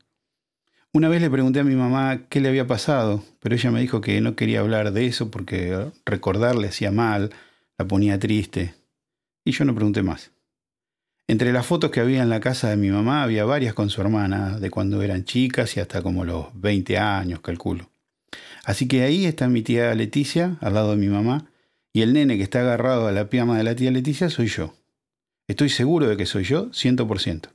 Una 0.93 1.09
vez 1.09 1.21
le 1.21 1.31
pregunté 1.31 1.61
a 1.61 1.65
mi 1.65 1.75
mamá 1.75 2.23
qué 2.29 2.41
le 2.41 2.49
había 2.49 2.67
pasado, 2.67 3.23
pero 3.41 3.55
ella 3.55 3.71
me 3.71 3.81
dijo 3.81 4.00
que 4.00 4.21
no 4.21 4.37
quería 4.37 4.61
hablar 4.61 4.93
de 4.93 5.07
eso 5.07 5.31
porque 5.31 5.91
recordarle 6.05 6.69
hacía 6.69 6.91
mal, 6.91 7.31
la 7.77 7.87
ponía 7.87 8.19
triste. 8.19 8.75
Y 9.49 9.52
yo 9.52 9.64
no 9.64 9.75
pregunté 9.75 10.02
más. 10.02 10.31
Entre 11.26 11.55
las 11.55 11.64
fotos 11.64 11.90
que 11.90 12.00
había 12.00 12.23
en 12.23 12.28
la 12.28 12.38
casa 12.38 12.69
de 12.69 12.76
mi 12.76 12.90
mamá 12.90 13.23
había 13.23 13.47
varias 13.47 13.73
con 13.73 13.88
su 13.88 14.02
hermana, 14.02 14.61
de 14.61 14.69
cuando 14.69 15.00
eran 15.00 15.25
chicas 15.25 15.75
y 15.75 15.81
hasta 15.81 16.02
como 16.02 16.26
los 16.26 16.49
20 16.52 16.99
años, 16.99 17.40
calculo. 17.40 17.88
Así 18.67 18.87
que 18.87 19.05
ahí 19.05 19.25
está 19.25 19.49
mi 19.49 19.62
tía 19.62 19.95
Leticia, 19.95 20.59
al 20.61 20.75
lado 20.75 20.90
de 20.90 20.99
mi 20.99 21.07
mamá, 21.07 21.50
y 21.95 22.02
el 22.02 22.12
nene 22.12 22.37
que 22.37 22.43
está 22.43 22.61
agarrado 22.61 23.07
a 23.07 23.12
la 23.12 23.31
pierna 23.31 23.57
de 23.57 23.64
la 23.64 23.75
tía 23.75 23.90
Leticia 23.90 24.28
soy 24.28 24.49
yo. 24.49 24.75
Estoy 25.47 25.71
seguro 25.71 26.11
de 26.11 26.19
que 26.19 26.26
soy 26.26 26.45
yo, 26.45 26.69
100%. 26.73 27.49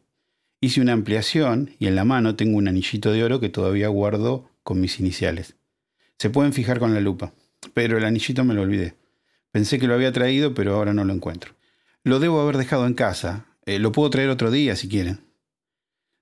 Hice 0.62 0.82
una 0.82 0.94
ampliación 0.94 1.76
y 1.78 1.86
en 1.86 1.94
la 1.94 2.06
mano 2.06 2.36
tengo 2.36 2.58
un 2.58 2.68
anillito 2.68 3.12
de 3.12 3.24
oro 3.24 3.40
que 3.40 3.50
todavía 3.50 3.90
guardo 3.90 4.50
con 4.64 4.82
mis 4.82 5.00
iniciales. 5.00 5.58
Se 6.18 6.32
pueden 6.32 6.54
fijar 6.54 6.80
con 6.80 6.96
la 6.96 7.02
lupa, 7.02 7.36
pero 7.76 8.00
el 8.00 8.04
anillito 8.04 8.44
me 8.44 8.56
lo 8.56 8.64
olvidé. 8.64 8.96
Pensé 9.52 9.78
que 9.78 9.86
lo 9.86 9.94
había 9.94 10.12
traído, 10.12 10.56
pero 10.56 10.74
ahora 10.74 10.96
no 10.96 11.04
lo 11.04 11.14
encuentro. 11.14 11.54
Lo 12.04 12.20
debo 12.20 12.42
haber 12.42 12.58
dejado 12.58 12.86
en 12.88 12.94
casa. 12.94 13.46
Eh, 13.66 13.80
lo 13.80 13.92
puedo 13.92 14.10
traer 14.10 14.30
otro 14.30 14.52
día 14.52 14.76
si 14.76 14.90
quieren. 14.90 15.22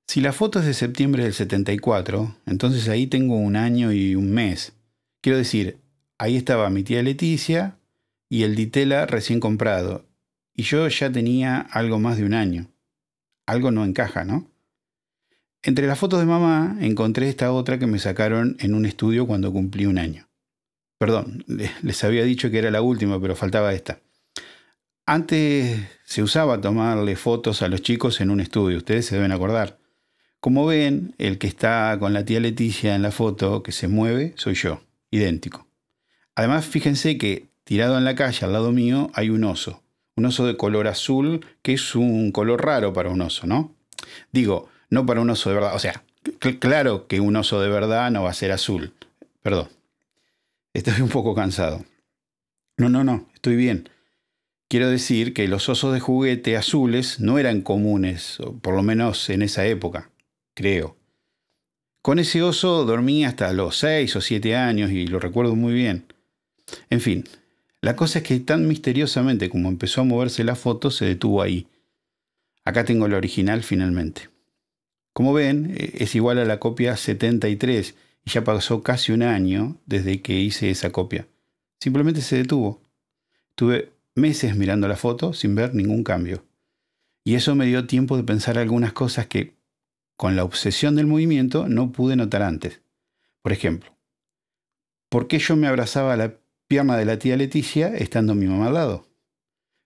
Si 0.07 0.21
la 0.21 0.33
foto 0.33 0.59
es 0.59 0.65
de 0.65 0.73
septiembre 0.73 1.23
del 1.23 1.33
74, 1.33 2.35
entonces 2.45 2.89
ahí 2.89 3.07
tengo 3.07 3.35
un 3.38 3.55
año 3.55 3.91
y 3.91 4.15
un 4.15 4.31
mes. 4.31 4.73
Quiero 5.21 5.38
decir, 5.38 5.77
ahí 6.17 6.35
estaba 6.35 6.69
mi 6.69 6.83
tía 6.83 7.01
Leticia 7.01 7.77
y 8.29 8.43
el 8.43 8.55
Ditela 8.55 9.05
recién 9.05 9.39
comprado. 9.39 10.05
Y 10.53 10.63
yo 10.63 10.88
ya 10.88 11.11
tenía 11.11 11.59
algo 11.59 12.00
más 12.00 12.17
de 12.17 12.25
un 12.25 12.33
año 12.33 12.71
algo 13.51 13.71
no 13.71 13.83
encaja, 13.85 14.23
¿no? 14.23 14.50
Entre 15.63 15.85
las 15.85 16.00
fotos 16.00 16.19
de 16.19 16.25
mamá 16.25 16.77
encontré 16.79 17.29
esta 17.29 17.51
otra 17.51 17.77
que 17.77 17.85
me 17.85 18.00
sacaron 18.00 18.55
en 18.59 18.73
un 18.73 18.85
estudio 18.85 19.27
cuando 19.27 19.51
cumplí 19.51 19.85
un 19.85 20.00
año. 20.00 20.27
Perdón, 20.97 21.43
les 21.81 22.03
había 22.03 22.23
dicho 22.23 22.50
que 22.50 22.59
era 22.59 22.71
la 22.71 22.81
última, 22.81 23.21
pero 23.21 23.35
faltaba 23.35 23.73
esta. 23.73 24.00
Antes 25.11 25.89
se 26.05 26.23
usaba 26.23 26.61
tomarle 26.61 27.17
fotos 27.17 27.61
a 27.61 27.67
los 27.67 27.81
chicos 27.81 28.21
en 28.21 28.29
un 28.29 28.39
estudio, 28.39 28.77
ustedes 28.77 29.07
se 29.07 29.15
deben 29.15 29.33
acordar. 29.33 29.77
Como 30.39 30.65
ven, 30.65 31.15
el 31.17 31.37
que 31.37 31.47
está 31.47 31.97
con 31.99 32.13
la 32.13 32.23
tía 32.23 32.39
Leticia 32.39 32.95
en 32.95 33.01
la 33.01 33.11
foto, 33.11 33.61
que 33.61 33.73
se 33.73 33.89
mueve, 33.89 34.33
soy 34.37 34.53
yo, 34.53 34.83
idéntico. 35.09 35.67
Además, 36.33 36.65
fíjense 36.65 37.17
que 37.17 37.49
tirado 37.65 37.97
en 37.97 38.05
la 38.05 38.15
calle 38.15 38.45
al 38.45 38.53
lado 38.53 38.71
mío 38.71 39.11
hay 39.13 39.31
un 39.31 39.43
oso, 39.43 39.83
un 40.15 40.27
oso 40.27 40.47
de 40.47 40.55
color 40.55 40.87
azul, 40.87 41.45
que 41.61 41.73
es 41.73 41.93
un 41.93 42.31
color 42.31 42.63
raro 42.63 42.93
para 42.93 43.09
un 43.09 43.19
oso, 43.19 43.45
¿no? 43.45 43.75
Digo, 44.31 44.69
no 44.89 45.05
para 45.05 45.19
un 45.19 45.29
oso 45.29 45.49
de 45.49 45.55
verdad, 45.55 45.75
o 45.75 45.79
sea, 45.79 46.05
claro 46.59 47.07
que 47.07 47.19
un 47.19 47.35
oso 47.35 47.59
de 47.59 47.67
verdad 47.67 48.11
no 48.11 48.23
va 48.23 48.29
a 48.29 48.33
ser 48.33 48.53
azul, 48.53 48.93
perdón. 49.41 49.67
Estoy 50.73 51.01
un 51.01 51.09
poco 51.09 51.35
cansado. 51.35 51.83
No, 52.77 52.87
no, 52.87 53.03
no, 53.03 53.27
estoy 53.33 53.57
bien. 53.57 53.89
Quiero 54.71 54.89
decir 54.89 55.33
que 55.33 55.49
los 55.49 55.67
osos 55.67 55.93
de 55.93 55.99
juguete 55.99 56.55
azules 56.55 57.19
no 57.19 57.37
eran 57.37 57.59
comunes, 57.59 58.37
por 58.61 58.73
lo 58.73 58.83
menos 58.83 59.29
en 59.29 59.41
esa 59.41 59.65
época, 59.65 60.11
creo. 60.53 60.95
Con 62.01 62.19
ese 62.19 62.41
oso 62.41 62.85
dormí 62.85 63.25
hasta 63.25 63.51
los 63.51 63.75
6 63.79 64.15
o 64.15 64.21
7 64.21 64.55
años 64.55 64.89
y 64.91 65.07
lo 65.07 65.19
recuerdo 65.19 65.57
muy 65.57 65.73
bien. 65.73 66.05
En 66.89 67.01
fin, 67.01 67.25
la 67.81 67.97
cosa 67.97 68.19
es 68.19 68.23
que 68.23 68.39
tan 68.39 68.65
misteriosamente 68.65 69.49
como 69.49 69.67
empezó 69.67 69.99
a 69.99 70.05
moverse 70.05 70.45
la 70.45 70.55
foto, 70.55 70.89
se 70.89 71.03
detuvo 71.03 71.41
ahí. 71.41 71.67
Acá 72.63 72.85
tengo 72.85 73.09
la 73.09 73.17
original 73.17 73.63
finalmente. 73.63 74.29
Como 75.11 75.33
ven, 75.33 75.75
e, 75.77 76.01
es 76.01 76.15
igual 76.15 76.39
a 76.39 76.45
la 76.45 76.61
copia 76.61 76.95
73 76.95 77.93
y 78.23 78.29
ya 78.29 78.45
pasó 78.45 78.83
casi 78.83 79.11
un 79.11 79.23
año 79.23 79.75
desde 79.85 80.21
que 80.21 80.39
hice 80.39 80.69
esa 80.69 80.93
copia. 80.93 81.27
Simplemente 81.77 82.21
se 82.21 82.37
detuvo. 82.37 82.81
Tuve 83.55 83.91
meses 84.15 84.55
mirando 84.55 84.87
la 84.87 84.95
foto 84.95 85.33
sin 85.33 85.55
ver 85.55 85.73
ningún 85.73 86.03
cambio. 86.03 86.45
Y 87.23 87.35
eso 87.35 87.55
me 87.55 87.65
dio 87.65 87.87
tiempo 87.87 88.17
de 88.17 88.23
pensar 88.23 88.57
algunas 88.57 88.93
cosas 88.93 89.27
que, 89.27 89.55
con 90.17 90.35
la 90.35 90.43
obsesión 90.43 90.95
del 90.95 91.07
movimiento, 91.07 91.67
no 91.67 91.91
pude 91.91 92.15
notar 92.15 92.41
antes. 92.41 92.81
Por 93.41 93.51
ejemplo, 93.51 93.97
¿por 95.09 95.27
qué 95.27 95.39
yo 95.39 95.55
me 95.55 95.67
abrazaba 95.67 96.13
a 96.13 96.17
la 96.17 96.41
pierna 96.71 96.95
de 96.95 97.03
la 97.03 97.19
tía 97.19 97.35
Leticia 97.35 97.89
estando 97.89 98.33
mi 98.33 98.45
mamá 98.45 98.67
al 98.67 98.75
lado. 98.75 99.05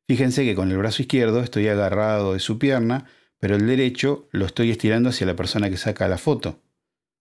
Fíjense 0.07 0.45
que 0.45 0.53
con 0.53 0.69
el 0.69 0.77
brazo 0.77 1.01
izquierdo 1.01 1.39
estoy 1.39 1.67
agarrado 1.67 2.33
de 2.33 2.39
su 2.39 2.59
pierna, 2.59 3.07
pero 3.39 3.55
el 3.55 3.65
derecho 3.65 4.27
lo 4.29 4.45
estoy 4.45 4.69
estirando 4.69 5.09
hacia 5.09 5.25
la 5.25 5.35
persona 5.35 5.71
que 5.71 5.77
saca 5.77 6.07
la 6.07 6.19
foto. 6.19 6.59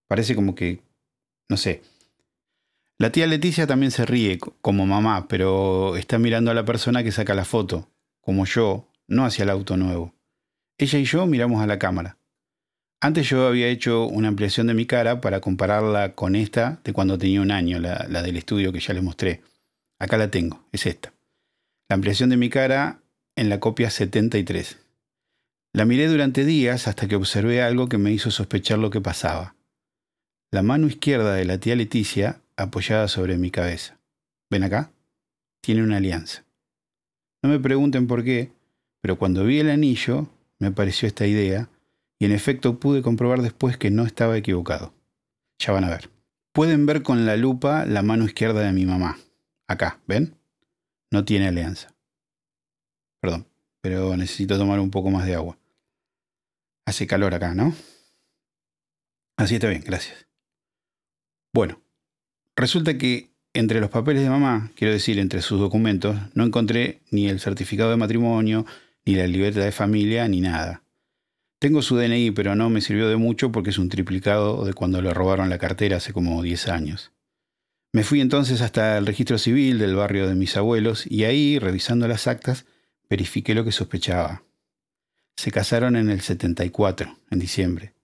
Parece 0.07 0.35
como 0.35 0.55
que, 0.55 0.83
no 1.49 1.57
sé. 1.57 1.81
La 3.05 3.13
tía 3.13 3.27
Leticia 3.27 3.67
también 3.67 3.91
se 3.91 4.07
ríe 4.07 4.39
como 4.39 4.87
mamá, 4.87 5.29
pero 5.29 5.95
está 5.95 6.19
mirando 6.19 6.51
a 6.51 6.55
la 6.55 6.65
persona 6.65 7.05
que 7.05 7.13
saca 7.13 7.35
la 7.35 7.45
foto, 7.45 7.91
como 8.23 8.47
yo, 8.47 8.89
no 9.07 9.27
hacia 9.27 9.43
el 9.43 9.51
auto 9.51 9.77
nuevo. 9.77 10.15
Ella 10.79 10.99
y 10.99 11.05
yo 11.05 11.27
miramos 11.27 11.63
a 11.63 11.67
la 11.67 11.79
cámara. 11.79 12.17
Antes 13.03 13.29
yo 13.29 13.47
había 13.47 13.69
hecho 13.69 14.07
una 14.07 14.29
ampliación 14.29 14.69
de 14.69 14.73
mi 14.73 14.87
cara 14.87 15.21
para 15.21 15.43
compararla 15.43 16.15
con 16.15 16.35
esta 16.35 16.81
de 16.83 16.95
cuando 16.95 17.19
tenía 17.19 17.43
un 17.43 17.51
año, 17.51 17.79
la, 17.79 18.07
la 18.09 18.23
del 18.23 18.39
estudio 18.39 18.73
que 18.73 18.81
ya 18.81 18.95
les 18.95 19.03
mostré. 19.03 19.43
Acá 19.99 20.17
la 20.17 20.31
tengo, 20.31 20.65
es 20.73 20.87
esta. 20.87 21.13
La 21.91 21.97
ampliación 21.97 22.31
de 22.31 22.39
mi 22.39 22.49
cara 22.49 23.03
en 23.37 23.51
la 23.51 23.61
copia 23.61 23.91
73. 23.91 24.79
La 25.75 25.85
miré 25.85 26.09
durante 26.09 26.47
días 26.47 26.89
hasta 26.89 27.07
que 27.07 27.17
observé 27.17 27.61
algo 27.61 27.87
que 27.87 27.99
me 27.99 28.13
hizo 28.13 28.31
sospechar 28.31 28.79
lo 28.79 28.89
que 28.89 29.03
pasaba. 29.03 29.57
La 30.51 30.63
mano 30.63 30.87
izquierda 30.87 31.35
de 31.35 31.45
la 31.45 31.59
tía 31.59 31.77
Leticia 31.77 32.41
apoyada 32.57 33.09
sobre 33.09 33.37
mi 33.37 33.51
cabeza. 33.51 33.99
¿Ven 34.51 34.65
acá? 34.65 34.93
Tiene 35.63 35.83
una 35.83 35.97
alianza. 35.97 36.45
No 37.43 37.51
me 37.51 37.59
pregunten 37.59 38.07
por 38.07 38.25
qué, 38.25 38.53
pero 39.01 39.19
cuando 39.19 39.45
vi 39.45 39.61
el 39.61 39.71
anillo 39.71 40.29
me 40.59 40.71
pareció 40.71 41.07
esta 41.07 41.27
idea 41.27 41.69
y 42.19 42.27
en 42.27 42.33
efecto 42.33 42.79
pude 42.79 43.03
comprobar 43.03 43.43
después 43.43 43.77
que 43.77 43.91
no 43.91 44.05
estaba 44.05 44.37
equivocado. 44.37 44.95
Ya 45.59 45.73
van 45.73 45.85
a 45.85 45.91
ver. 45.91 46.11
Pueden 46.53 46.87
ver 46.87 47.03
con 47.03 47.27
la 47.27 47.37
lupa 47.37 47.85
la 47.85 48.03
mano 48.03 48.25
izquierda 48.25 48.61
de 48.61 48.73
mi 48.73 48.87
mamá. 48.87 49.19
Acá, 49.69 50.01
¿ven? 50.07 50.37
No 51.11 51.25
tiene 51.25 51.49
alianza. 51.49 51.95
Perdón, 53.21 53.47
pero 53.81 54.17
necesito 54.17 54.57
tomar 54.57 54.81
un 54.81 54.91
poco 54.91 55.11
más 55.11 55.27
de 55.27 55.35
agua. 55.35 55.59
Hace 56.87 57.07
calor 57.07 57.35
acá, 57.35 57.55
¿no? 57.55 57.75
Así 59.37 59.55
está 59.57 59.69
bien, 59.69 59.83
gracias. 59.85 60.27
Bueno, 61.53 61.84
resulta 62.57 62.99
que 62.99 63.31
entre 63.53 63.81
los 63.81 63.91
papeles 63.91 64.23
de 64.23 64.31
mamá, 64.31 64.73
quiero 64.75 64.93
decir, 64.93 65.19
entre 65.19 65.41
sus 65.41 65.61
documentos, 65.61 66.17
no 66.35 66.45
encontré 66.45 67.01
ni 67.11 67.29
el 67.29 67.39
certificado 67.39 67.91
de 67.91 67.97
matrimonio, 67.97 68.67
ni 69.05 69.15
la 69.15 69.27
libreta 69.27 69.61
de 69.61 69.71
familia, 69.73 70.27
ni 70.27 70.41
nada. 70.41 70.83
Tengo 71.61 71.81
su 71.81 71.97
DNI, 71.97 72.33
pero 72.33 72.57
no 72.57 72.69
me 72.69 72.81
sirvió 72.81 73.09
de 73.09 73.17
mucho 73.17 73.53
porque 73.53 73.71
es 73.71 73.79
un 73.79 73.89
triplicado 73.89 74.65
de 74.65 74.75
cuando 74.75 75.01
le 75.01 75.15
robaron 75.15 75.49
la 75.49 75.59
cartera 75.59 75.99
hace 75.99 76.13
como 76.13 76.43
10 76.43 76.69
años. 76.69 77.13
Me 77.93 78.03
fui 78.03 78.21
entonces 78.21 78.61
hasta 78.61 78.99
el 78.99 79.07
registro 79.07 79.39
civil 79.39 79.79
del 79.79 79.95
barrio 79.95 80.29
de 80.29 80.35
mis 80.35 80.57
abuelos 80.57 81.07
y 81.09 81.25
ahí, 81.25 81.61
revisando 81.61 82.09
las 82.09 82.27
actas, 82.27 82.67
verifiqué 83.09 83.55
lo 83.55 83.65
que 83.65 83.71
sospechaba. 83.71 84.43
Se 85.37 85.53
casaron 85.53 85.95
en 85.95 86.11
el 86.11 86.21
74, 86.21 87.17
en 87.31 87.39
diciembre. 87.39 87.95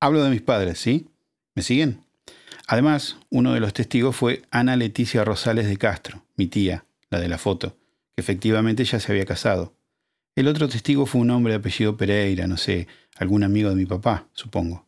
Hablo 0.00 0.24
de 0.24 0.30
mis 0.30 0.42
padres, 0.42 0.78
¿sí? 0.78 1.08
¿Me 1.54 1.62
siguen? 1.62 2.05
Además, 2.66 3.18
uno 3.30 3.54
de 3.54 3.60
los 3.60 3.72
testigos 3.72 4.16
fue 4.16 4.42
Ana 4.50 4.76
Leticia 4.76 5.24
Rosales 5.24 5.68
de 5.68 5.76
Castro, 5.76 6.24
mi 6.36 6.48
tía, 6.48 6.84
la 7.10 7.20
de 7.20 7.28
la 7.28 7.38
foto, 7.38 7.76
que 8.14 8.20
efectivamente 8.20 8.84
ya 8.84 8.98
se 8.98 9.12
había 9.12 9.24
casado. 9.24 9.76
El 10.34 10.48
otro 10.48 10.68
testigo 10.68 11.06
fue 11.06 11.20
un 11.20 11.30
hombre 11.30 11.52
de 11.52 11.60
apellido 11.60 11.96
Pereira, 11.96 12.48
no 12.48 12.56
sé, 12.56 12.88
algún 13.16 13.44
amigo 13.44 13.70
de 13.70 13.76
mi 13.76 13.86
papá, 13.86 14.28
supongo. 14.32 14.86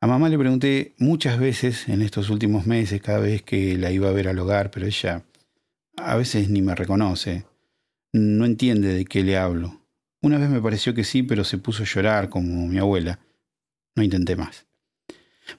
A 0.00 0.06
mamá 0.06 0.28
le 0.28 0.38
pregunté 0.38 0.94
muchas 0.98 1.40
veces 1.40 1.88
en 1.88 2.02
estos 2.02 2.30
últimos 2.30 2.66
meses, 2.66 3.00
cada 3.02 3.18
vez 3.18 3.42
que 3.42 3.76
la 3.76 3.90
iba 3.90 4.08
a 4.08 4.12
ver 4.12 4.28
al 4.28 4.38
hogar, 4.38 4.70
pero 4.70 4.86
ella 4.86 5.24
a 5.96 6.16
veces 6.16 6.50
ni 6.50 6.62
me 6.62 6.76
reconoce. 6.76 7.46
No 8.12 8.44
entiende 8.44 8.94
de 8.94 9.04
qué 9.06 9.24
le 9.24 9.36
hablo. 9.36 9.80
Una 10.22 10.38
vez 10.38 10.50
me 10.50 10.62
pareció 10.62 10.94
que 10.94 11.02
sí, 11.02 11.24
pero 11.24 11.42
se 11.42 11.58
puso 11.58 11.82
a 11.82 11.86
llorar 11.86 12.28
como 12.28 12.68
mi 12.68 12.78
abuela. 12.78 13.18
No 13.96 14.04
intenté 14.04 14.36
más. 14.36 14.67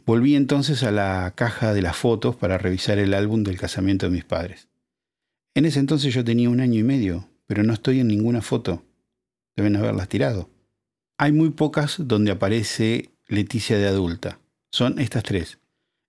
Volví 0.05 0.35
entonces 0.35 0.83
a 0.83 0.91
la 0.91 1.33
caja 1.35 1.73
de 1.73 1.81
las 1.81 1.95
fotos 1.95 2.35
para 2.35 2.57
revisar 2.57 2.99
el 2.99 3.13
álbum 3.13 3.43
del 3.43 3.57
casamiento 3.57 4.05
de 4.05 4.11
mis 4.11 4.25
padres. 4.25 4.67
En 5.55 5.65
ese 5.65 5.79
entonces 5.79 6.13
yo 6.13 6.23
tenía 6.23 6.49
un 6.49 6.61
año 6.61 6.79
y 6.79 6.83
medio, 6.83 7.27
pero 7.47 7.63
no 7.63 7.73
estoy 7.73 7.99
en 7.99 8.07
ninguna 8.07 8.41
foto. 8.41 8.83
Deben 9.55 9.75
haberlas 9.75 10.07
tirado. 10.07 10.49
Hay 11.17 11.31
muy 11.31 11.49
pocas 11.49 11.95
donde 11.99 12.31
aparece 12.31 13.09
Leticia 13.27 13.77
de 13.77 13.87
adulta. 13.87 14.39
Son 14.71 14.99
estas 14.99 15.23
tres. 15.23 15.59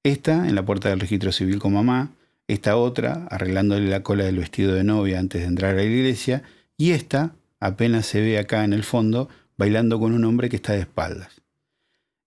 Esta 0.03 0.49
en 0.49 0.55
la 0.55 0.65
puerta 0.65 0.89
del 0.89 1.01
registro 1.01 1.33
civil 1.33 1.59
con 1.59 1.75
mamá, 1.75 2.13
esta 2.49 2.77
otra 2.77 3.27
arreglándole 3.31 3.89
la 3.89 4.03
cola 4.03 4.25
del 4.25 4.39
vestido 4.39 4.75
de 4.75 4.85
novia 4.85 5.19
antes 5.19 5.43
de 5.43 5.47
entrar 5.47 5.73
a 5.73 5.77
la 5.77 5.83
iglesia, 5.83 6.43
y 6.77 6.93
esta 6.93 7.35
apenas 7.59 8.07
se 8.07 8.21
ve 8.21 8.39
acá 8.39 8.65
en 8.65 8.73
el 8.73 8.85
fondo 8.85 9.29
bailando 9.59 10.01
con 10.01 10.13
un 10.13 10.25
hombre 10.25 10.49
que 10.49 10.57
está 10.57 10.73
de 10.73 10.81
espaldas. 10.81 11.40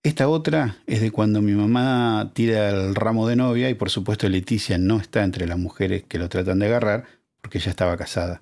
Esta 0.04 0.28
otra 0.28 0.76
es 0.86 1.00
de 1.00 1.12
cuando 1.12 1.42
mi 1.42 1.54
mamá 1.54 2.32
tira 2.34 2.70
el 2.70 2.94
ramo 2.94 3.26
de 3.26 3.38
novia 3.38 3.70
y 3.70 3.74
por 3.74 3.90
supuesto 3.90 4.28
Leticia 4.28 4.78
no 4.78 5.00
está 5.00 5.24
entre 5.24 5.48
las 5.48 5.58
mujeres 5.58 6.04
que 6.04 6.20
lo 6.20 6.28
tratan 6.28 6.60
de 6.60 6.66
agarrar 6.66 7.06
porque 7.40 7.60
ella 7.60 7.72
estaba 7.72 7.96
casada. 7.96 8.42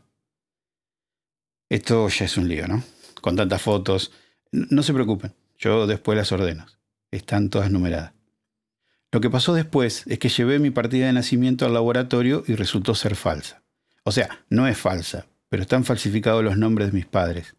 Esto 1.69 2.09
ya 2.09 2.25
es 2.25 2.35
un 2.35 2.47
lío, 2.47 2.67
¿no? 2.67 2.83
Con 3.21 3.35
tantas 3.35 3.61
fotos. 3.61 4.11
No 4.51 4.81
se 4.81 4.91
preocupen, 4.91 5.35
yo 5.59 5.85
después 5.85 6.17
las 6.17 6.31
ordeno. 6.31 6.65
Están 7.11 7.51
todas 7.51 7.69
numeradas. 7.69 8.13
Lo 9.11 9.21
que 9.21 9.29
pasó 9.29 9.53
después 9.53 10.03
es 10.07 10.17
que 10.17 10.29
llevé 10.29 10.57
mi 10.57 10.71
partida 10.71 11.05
de 11.05 11.13
nacimiento 11.13 11.67
al 11.67 11.73
laboratorio 11.73 12.43
y 12.47 12.55
resultó 12.55 12.95
ser 12.95 13.15
falsa. 13.15 13.61
O 14.03 14.11
sea, 14.11 14.43
no 14.49 14.67
es 14.67 14.79
falsa, 14.79 15.27
pero 15.47 15.61
están 15.61 15.85
falsificados 15.85 16.43
los 16.43 16.57
nombres 16.57 16.87
de 16.87 16.97
mis 16.97 17.05
padres. 17.05 17.55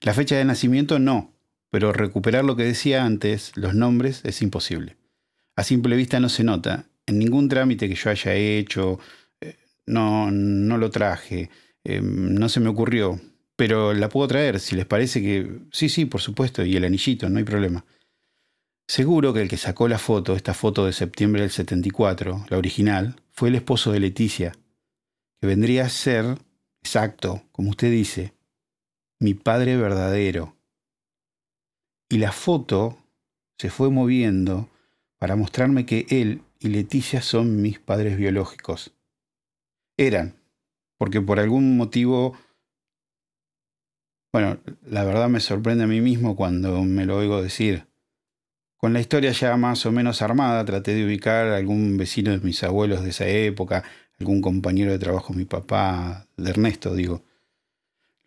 La 0.00 0.12
fecha 0.12 0.34
de 0.36 0.44
nacimiento 0.44 0.98
no, 0.98 1.33
pero 1.74 1.92
recuperar 1.92 2.44
lo 2.44 2.54
que 2.54 2.62
decía 2.62 3.04
antes, 3.04 3.50
los 3.56 3.74
nombres, 3.74 4.20
es 4.22 4.42
imposible. 4.42 4.96
A 5.56 5.64
simple 5.64 5.96
vista 5.96 6.20
no 6.20 6.28
se 6.28 6.44
nota. 6.44 6.86
En 7.04 7.18
ningún 7.18 7.48
trámite 7.48 7.88
que 7.88 7.96
yo 7.96 8.10
haya 8.10 8.32
hecho, 8.32 9.00
eh, 9.40 9.56
no, 9.84 10.30
no 10.30 10.78
lo 10.78 10.90
traje, 10.92 11.50
eh, 11.82 12.00
no 12.00 12.48
se 12.48 12.60
me 12.60 12.68
ocurrió. 12.68 13.20
Pero 13.56 13.92
la 13.92 14.08
puedo 14.08 14.28
traer, 14.28 14.60
si 14.60 14.76
les 14.76 14.86
parece 14.86 15.20
que... 15.20 15.62
Sí, 15.72 15.88
sí, 15.88 16.04
por 16.04 16.20
supuesto, 16.20 16.64
y 16.64 16.76
el 16.76 16.84
anillito, 16.84 17.28
no 17.28 17.38
hay 17.38 17.44
problema. 17.44 17.84
Seguro 18.86 19.34
que 19.34 19.42
el 19.42 19.48
que 19.48 19.56
sacó 19.56 19.88
la 19.88 19.98
foto, 19.98 20.36
esta 20.36 20.54
foto 20.54 20.86
de 20.86 20.92
septiembre 20.92 21.42
del 21.42 21.50
74, 21.50 22.46
la 22.50 22.56
original, 22.56 23.16
fue 23.32 23.48
el 23.48 23.56
esposo 23.56 23.90
de 23.90 23.98
Leticia, 23.98 24.52
que 25.40 25.48
vendría 25.48 25.86
a 25.86 25.88
ser, 25.88 26.38
exacto, 26.84 27.42
como 27.50 27.70
usted 27.70 27.90
dice, 27.90 28.32
mi 29.18 29.34
padre 29.34 29.76
verdadero, 29.76 30.54
y 32.08 32.18
la 32.18 32.32
foto 32.32 32.98
se 33.58 33.70
fue 33.70 33.90
moviendo 33.90 34.68
para 35.18 35.36
mostrarme 35.36 35.86
que 35.86 36.06
él 36.10 36.42
y 36.60 36.68
Leticia 36.68 37.22
son 37.22 37.62
mis 37.62 37.78
padres 37.78 38.16
biológicos. 38.16 38.92
Eran, 39.96 40.34
porque 40.98 41.20
por 41.20 41.38
algún 41.38 41.76
motivo, 41.76 42.36
bueno, 44.32 44.58
la 44.82 45.04
verdad 45.04 45.28
me 45.28 45.40
sorprende 45.40 45.84
a 45.84 45.86
mí 45.86 46.00
mismo 46.00 46.36
cuando 46.36 46.82
me 46.82 47.06
lo 47.06 47.16
oigo 47.16 47.42
decir. 47.42 47.86
Con 48.76 48.92
la 48.92 49.00
historia 49.00 49.32
ya 49.32 49.56
más 49.56 49.86
o 49.86 49.92
menos 49.92 50.20
armada, 50.20 50.64
traté 50.64 50.94
de 50.94 51.06
ubicar 51.06 51.46
a 51.46 51.56
algún 51.56 51.96
vecino 51.96 52.32
de 52.32 52.40
mis 52.40 52.62
abuelos 52.64 53.02
de 53.02 53.10
esa 53.10 53.26
época, 53.26 53.84
algún 54.18 54.42
compañero 54.42 54.92
de 54.92 54.98
trabajo 54.98 55.32
de 55.32 55.38
mi 55.38 55.44
papá, 55.46 56.26
de 56.36 56.50
Ernesto, 56.50 56.94
digo. 56.94 57.24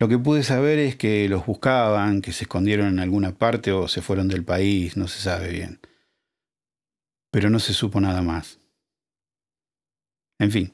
Lo 0.00 0.08
que 0.08 0.18
pude 0.18 0.44
saber 0.44 0.78
es 0.78 0.94
que 0.94 1.28
los 1.28 1.44
buscaban, 1.44 2.22
que 2.22 2.32
se 2.32 2.44
escondieron 2.44 2.86
en 2.86 2.98
alguna 3.00 3.36
parte 3.36 3.72
o 3.72 3.88
se 3.88 4.00
fueron 4.00 4.28
del 4.28 4.44
país, 4.44 4.96
no 4.96 5.08
se 5.08 5.20
sabe 5.20 5.50
bien. 5.50 5.80
Pero 7.32 7.50
no 7.50 7.58
se 7.58 7.74
supo 7.74 8.00
nada 8.00 8.22
más. 8.22 8.60
En 10.38 10.52
fin, 10.52 10.72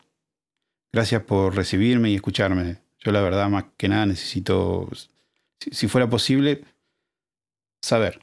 gracias 0.93 1.23
por 1.23 1.57
recibirme 1.57 2.11
y 2.11 2.17
escucharme. 2.17 2.83
Yo 2.99 3.13
la 3.13 3.23
verdad 3.23 3.49
más 3.49 3.65
que 3.79 3.89
nada 3.89 4.05
necesito, 4.05 4.91
si, 5.59 5.89
fuera 5.89 6.09
posible, 6.09 6.65
saber. 7.83 8.21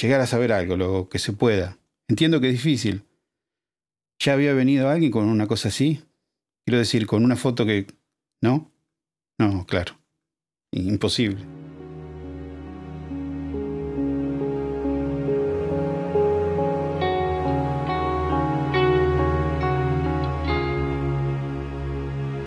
Llegar 0.00 0.20
a 0.20 0.26
saber 0.26 0.52
algo, 0.52 0.76
lo 0.76 1.08
que 1.08 1.18
se 1.18 1.32
pueda. 1.32 1.76
Entiendo 2.06 2.40
que 2.40 2.48
es 2.48 2.52
difícil. 2.52 3.02
¿Ya 4.20 4.34
había 4.34 4.54
venido 4.54 4.88
alguien 4.88 5.10
con 5.10 5.26
una 5.26 5.48
cosa 5.48 5.68
así? 5.68 6.04
Quiero 6.64 6.78
decir, 6.78 7.06
con 7.06 7.24
una 7.24 7.36
foto 7.36 7.66
que... 7.66 7.86
¿No? 8.40 8.70
No, 9.38 9.66
claro. 9.66 9.99
Imposible. 10.72 11.59